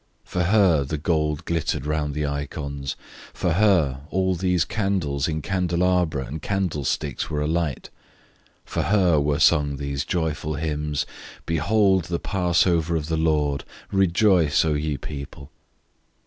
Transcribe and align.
For 0.23 0.45
her 0.45 0.83
the 0.83 0.97
gold 0.97 1.45
glittered 1.45 1.85
round 1.85 2.15
the 2.15 2.25
icons; 2.25 2.95
for 3.35 3.51
her 3.53 4.01
all 4.09 4.33
these 4.33 4.65
candles 4.65 5.27
in 5.27 5.43
candelabra 5.43 6.25
and 6.25 6.41
candlesticks 6.41 7.29
were 7.29 7.39
alight; 7.39 7.91
for 8.65 8.81
her 8.81 9.19
were 9.19 9.37
sung 9.37 9.75
these 9.77 10.03
joyful 10.03 10.55
hymns, 10.55 11.05
"Behold 11.45 12.05
the 12.05 12.17
Passover 12.17 12.95
of 12.95 13.09
the 13.09 13.15
Lord" 13.15 13.63
"Rejoice, 13.91 14.65
O 14.65 14.73
ye 14.73 14.97
people!" 14.97 15.51